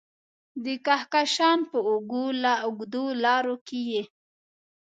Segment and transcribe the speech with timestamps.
[0.63, 1.77] د کهکشان په
[2.71, 4.03] اوږدو لارو کې یې